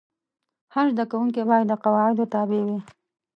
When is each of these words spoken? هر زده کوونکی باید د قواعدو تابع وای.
هر 0.73 0.87
زده 0.93 1.05
کوونکی 1.11 1.41
باید 1.49 1.65
د 1.71 1.73
قواعدو 1.83 2.23
تابع 2.33 2.61
وای. 2.65 2.79